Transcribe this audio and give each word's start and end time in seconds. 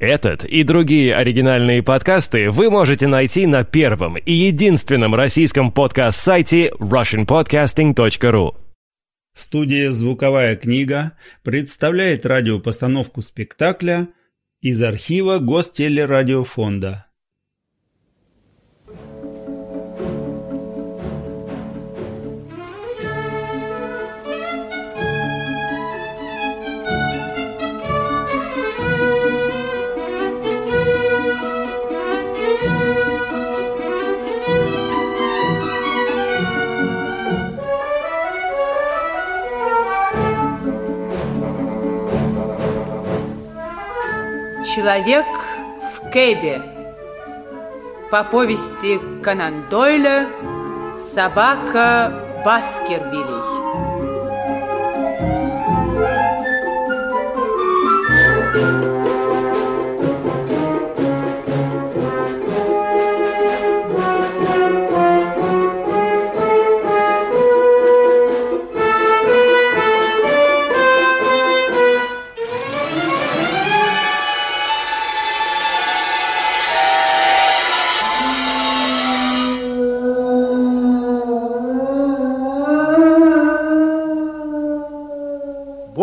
Этот 0.00 0.44
и 0.44 0.62
другие 0.62 1.14
оригинальные 1.14 1.82
подкасты 1.82 2.50
вы 2.50 2.70
можете 2.70 3.06
найти 3.06 3.46
на 3.46 3.64
первом 3.64 4.16
и 4.16 4.32
единственном 4.32 5.14
российском 5.14 5.70
подкаст-сайте 5.70 6.70
russianpodcasting.ru. 6.80 8.56
Студия 9.34 9.90
«Звуковая 9.90 10.56
книга» 10.56 11.12
представляет 11.42 12.24
радиопостановку 12.24 13.20
спектакля 13.20 14.08
из 14.62 14.82
архива 14.82 15.38
Гостелерадиофонда. 15.38 17.09
Человек 44.74 45.26
в 45.94 46.10
Кэбе. 46.12 46.62
По 48.08 48.22
повести 48.22 49.00
Конан 49.20 49.68
Дойля 49.68 50.28
Собака 50.94 52.12
Баскервилей 52.44 53.60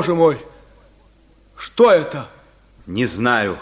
Боже 0.00 0.14
мой, 0.14 0.38
что 1.58 1.92
это? 1.92 2.26
Не 2.86 3.04
знаю. 3.04 3.58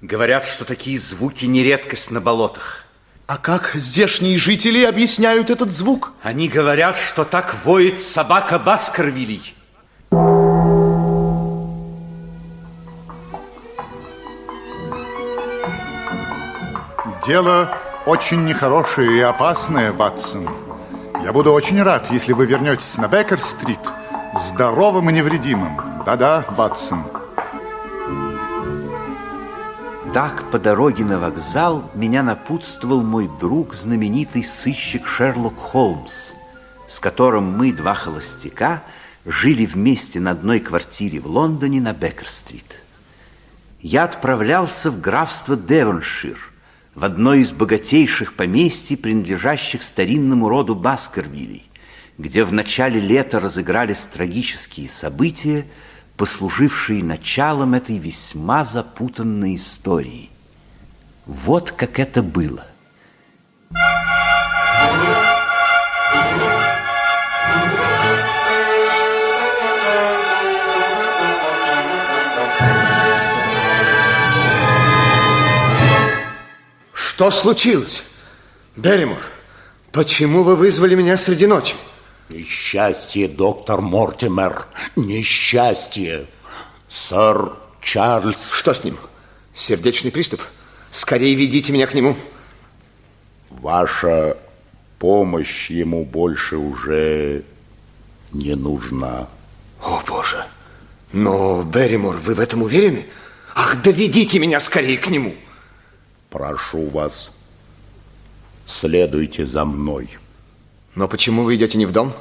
Говорят, 0.00 0.46
что 0.46 0.64
такие 0.64 0.98
звуки 0.98 1.44
не 1.44 1.62
редкость 1.62 2.10
на 2.10 2.22
болотах. 2.22 2.84
А 3.26 3.36
как 3.36 3.72
здешние 3.74 4.38
жители 4.38 4.82
объясняют 4.82 5.50
этот 5.50 5.70
звук? 5.72 6.14
Они 6.22 6.48
говорят, 6.48 6.96
что 6.96 7.24
так 7.24 7.54
воет 7.66 8.00
собака 8.00 8.58
Баскервилей. 8.58 9.54
Дело 17.26 17.76
очень 18.06 18.46
нехорошее 18.46 19.18
и 19.18 19.20
опасное, 19.20 19.92
Ватсон. 19.92 20.48
Я 21.22 21.34
буду 21.34 21.52
очень 21.52 21.82
рад, 21.82 22.10
если 22.10 22.32
вы 22.32 22.46
вернетесь 22.46 22.96
на 22.96 23.06
Беккер-стрит 23.06 23.80
здоровым 24.36 25.10
и 25.10 25.12
невредимым. 25.12 25.80
Да-да, 26.04 26.44
Ватсон. 26.50 27.04
Так 30.14 30.50
по 30.50 30.58
дороге 30.58 31.04
на 31.04 31.18
вокзал 31.18 31.90
меня 31.94 32.22
напутствовал 32.22 33.02
мой 33.02 33.28
друг, 33.40 33.74
знаменитый 33.74 34.42
сыщик 34.42 35.06
Шерлок 35.06 35.56
Холмс, 35.56 36.32
с 36.88 36.98
которым 36.98 37.56
мы, 37.56 37.72
два 37.72 37.94
холостяка, 37.94 38.82
жили 39.26 39.66
вместе 39.66 40.18
на 40.18 40.30
одной 40.30 40.60
квартире 40.60 41.20
в 41.20 41.26
Лондоне 41.26 41.80
на 41.80 41.92
Беккер-стрит. 41.92 42.82
Я 43.80 44.04
отправлялся 44.04 44.90
в 44.90 45.00
графство 45.00 45.56
Девоншир, 45.56 46.38
в 46.94 47.04
одно 47.04 47.34
из 47.34 47.52
богатейших 47.52 48.34
поместий, 48.34 48.96
принадлежащих 48.96 49.82
старинному 49.82 50.48
роду 50.48 50.74
Баскервилей, 50.74 51.67
где 52.18 52.44
в 52.44 52.52
начале 52.52 52.98
лета 52.98 53.38
разыгрались 53.38 54.00
трагические 54.12 54.90
события, 54.90 55.66
послужившие 56.16 57.04
началом 57.04 57.74
этой 57.74 57.98
весьма 57.98 58.64
запутанной 58.64 59.54
истории. 59.54 60.30
Вот 61.26 61.70
как 61.70 62.00
это 62.00 62.22
было. 62.22 62.66
Что 76.92 77.30
случилось? 77.30 78.04
Берримор, 78.74 79.22
почему 79.92 80.42
вы 80.42 80.56
вызвали 80.56 80.96
меня 80.96 81.16
среди 81.16 81.46
ночи? 81.46 81.74
Несчастье, 82.28 83.26
доктор 83.26 83.80
Мортимер, 83.80 84.66
несчастье. 84.96 86.26
Сэр 86.88 87.54
Чарльз... 87.80 88.50
Что 88.52 88.74
с 88.74 88.84
ним? 88.84 88.98
Сердечный 89.54 90.12
приступ? 90.12 90.42
Скорее 90.90 91.34
ведите 91.34 91.72
меня 91.72 91.86
к 91.86 91.94
нему. 91.94 92.16
Ваша 93.48 94.36
помощь 94.98 95.70
ему 95.70 96.04
больше 96.04 96.56
уже 96.58 97.44
не 98.32 98.54
нужна. 98.54 99.28
О, 99.82 100.02
Боже! 100.06 100.46
Но, 101.12 101.62
Берримор, 101.62 102.16
вы 102.16 102.34
в 102.34 102.40
этом 102.40 102.62
уверены? 102.62 103.06
Ах, 103.54 103.80
доведите 103.80 104.38
меня 104.38 104.60
скорее 104.60 104.98
к 104.98 105.08
нему! 105.08 105.34
Прошу 106.28 106.90
вас, 106.90 107.30
следуйте 108.66 109.46
за 109.46 109.64
мной. 109.64 110.18
Но 110.98 111.06
почему 111.06 111.44
вы 111.44 111.54
идете 111.54 111.78
не 111.78 111.86
в 111.86 111.92
дом? 111.92 112.12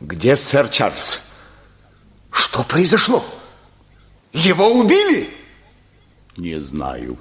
Где 0.00 0.36
сэр 0.36 0.68
Чарльз? 0.68 1.22
Что 2.30 2.62
произошло? 2.62 3.24
Его 4.32 4.72
убили? 4.78 5.28
Не 6.36 6.60
знаю. 6.60 7.18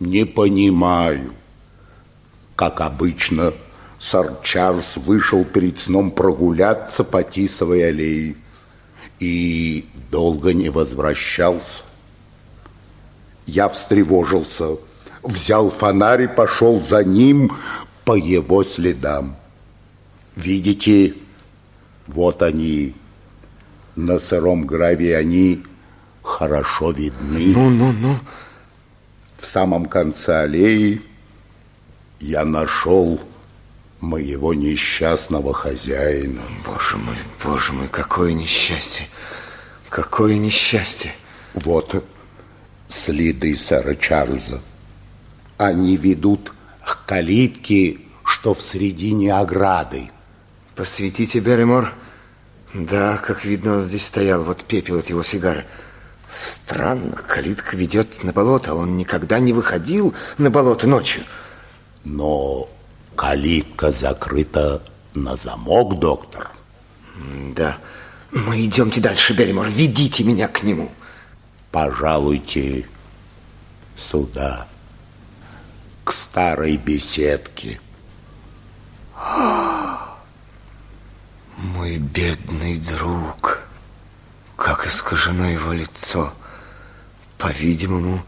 Не 0.00 0.26
понимаю. 0.26 1.32
Как 2.56 2.80
обычно, 2.80 3.54
сэр 4.00 4.34
Чарльз 4.42 4.96
вышел 4.96 5.44
перед 5.44 5.78
сном 5.78 6.10
прогуляться 6.10 7.04
по 7.04 7.22
Тисовой 7.22 7.88
аллее 7.88 8.34
и 9.20 9.88
долго 10.10 10.52
не 10.52 10.70
возвращался. 10.70 11.84
Я 13.46 13.68
встревожился, 13.68 14.78
взял 15.22 15.70
фонарь 15.70 16.22
и 16.22 16.26
пошел 16.26 16.82
за 16.82 17.04
ним, 17.04 17.52
по 18.10 18.16
его 18.16 18.64
следам. 18.64 19.36
Видите, 20.34 21.14
вот 22.08 22.42
они, 22.42 22.96
на 23.94 24.18
сыром 24.18 24.66
гравии 24.66 25.12
они 25.12 25.62
хорошо 26.20 26.90
видны. 26.90 27.52
Ну, 27.54 27.70
ну, 27.70 27.92
ну. 27.92 28.16
В 29.38 29.46
самом 29.46 29.86
конце 29.86 30.40
аллеи 30.40 31.02
я 32.18 32.44
нашел 32.44 33.20
моего 34.00 34.54
несчастного 34.54 35.54
хозяина. 35.54 36.42
Боже 36.66 36.96
мой, 36.96 37.16
боже 37.44 37.72
мой, 37.72 37.86
какое 37.86 38.32
несчастье. 38.32 39.06
Какое 39.88 40.34
несчастье. 40.34 41.12
Вот 41.54 42.04
следы 42.88 43.56
сэра 43.56 43.94
Чарльза. 43.94 44.60
Они 45.58 45.96
ведут 45.96 46.52
к 47.10 47.12
калитке, 47.12 47.98
что 48.24 48.54
в 48.54 48.62
середине 48.62 49.34
ограды. 49.34 50.12
Посветите, 50.76 51.40
Берримор. 51.40 51.92
Да, 52.72 53.16
как 53.16 53.44
видно, 53.44 53.78
он 53.78 53.82
здесь 53.82 54.06
стоял. 54.06 54.44
Вот 54.44 54.62
пепел 54.62 55.00
от 55.00 55.10
его 55.10 55.24
сигары. 55.24 55.66
Странно, 56.30 57.16
калитка 57.16 57.76
ведет 57.76 58.22
на 58.22 58.32
болото. 58.32 58.76
Он 58.76 58.96
никогда 58.96 59.40
не 59.40 59.52
выходил 59.52 60.14
на 60.38 60.50
болото 60.50 60.86
ночью. 60.86 61.24
Но 62.04 62.68
калитка 63.16 63.90
закрыта 63.90 64.80
на 65.12 65.34
замок, 65.34 65.98
доктор. 65.98 66.52
Да. 67.56 67.78
Ну, 68.30 68.54
идемте 68.54 69.00
дальше, 69.00 69.32
Берримор. 69.32 69.66
Ведите 69.68 70.22
меня 70.22 70.46
к 70.46 70.62
нему. 70.62 70.92
Пожалуйте 71.72 72.86
сюда 73.96 74.68
старой 76.30 76.76
беседке. 76.76 77.80
Мой 81.56 81.98
бедный 81.98 82.78
друг, 82.78 83.58
как 84.54 84.86
искажено 84.86 85.50
его 85.50 85.72
лицо. 85.72 86.32
По-видимому, 87.36 88.24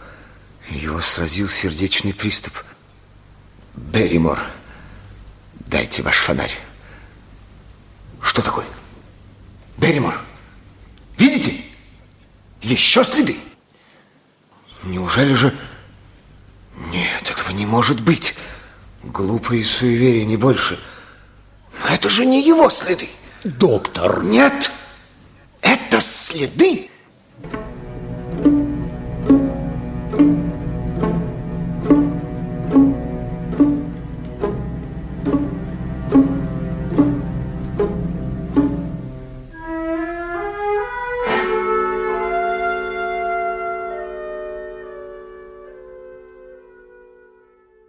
его 0.71 1.01
сразил 1.01 1.49
сердечный 1.49 2.13
приступ. 2.13 2.55
Берримор, 3.75 4.41
дайте 5.61 6.03
ваш 6.03 6.17
фонарь. 6.17 6.59
Что 8.21 8.43
такое? 8.43 8.67
Берримор, 9.77 10.21
видите? 11.19 11.65
Еще 12.63 13.05
следы. 13.05 13.37
Неужели 14.83 15.35
же... 15.35 15.57
Этого 17.53 17.59
не 17.59 17.67
может 17.67 18.01
быть. 18.01 18.35
Глупые 19.03 19.65
суеверия, 19.65 20.25
не 20.25 20.37
больше. 20.37 20.79
Но 21.83 21.95
это 21.95 22.09
же 22.09 22.25
не 22.25 22.41
его 22.41 22.71
следы. 22.71 23.11
Доктор. 23.45 24.23
Нет, 24.23 24.71
это 25.61 26.01
следы 26.01 26.89